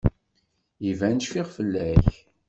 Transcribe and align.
Iban 0.89 1.17
cfiɣ 1.21 1.47
fell-ak. 1.55 2.09